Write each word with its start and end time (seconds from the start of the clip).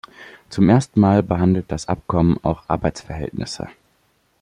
Zum 0.49 0.67
ersten 0.67 0.99
Mal 0.99 1.21
behandelt 1.21 1.65
das 1.71 1.87
Abkommen 1.87 2.39
auch 2.41 2.63
Arbeitsverhältnisse. 2.67 3.69